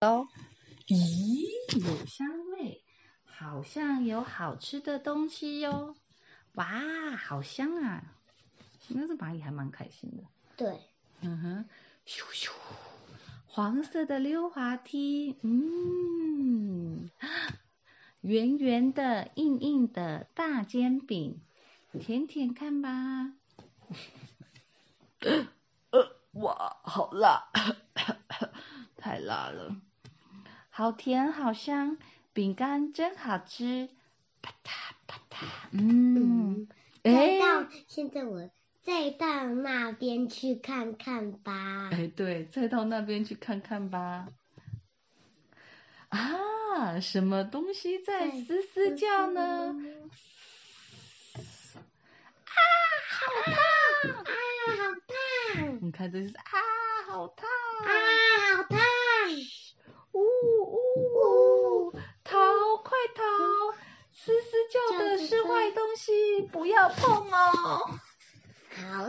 [0.00, 0.28] 哦，
[0.86, 1.46] 咦，
[1.78, 2.82] 有香味，
[3.26, 5.94] 好像有好吃的东西哟！
[6.54, 8.02] 哇，好香啊！
[8.88, 10.24] 那只蚂蚁还蛮开心的。
[10.56, 10.80] 对，
[11.20, 11.64] 嗯哼，
[12.06, 12.50] 咻咻，
[13.46, 17.10] 黄色的溜滑梯，嗯，
[18.22, 21.42] 圆圆的、硬硬的大煎饼，
[22.00, 23.34] 舔舔看吧。
[25.90, 27.50] 呃，哇，好辣，
[28.96, 29.76] 太辣了。
[30.80, 31.98] 好甜，好香，
[32.32, 33.90] 饼干真好吃，
[34.40, 34.70] 啪嗒
[35.06, 36.66] 啪嗒，嗯，
[37.04, 38.48] 再哎，到现在我
[38.80, 41.90] 再到那边去看看吧。
[41.92, 44.28] 哎，对，再到那边去看看吧。
[46.08, 49.74] 啊，什么东西在嘶嘶叫呢？
[51.34, 52.56] 啊，
[53.10, 53.54] 好烫！
[54.14, 54.24] 啊，
[54.78, 55.78] 好烫！
[55.82, 56.42] 你看，这是啊，
[57.06, 57.46] 好烫！
[57.84, 58.79] 啊，好烫！
[65.70, 67.98] 东西不要碰哦。
[68.76, 68.98] 好。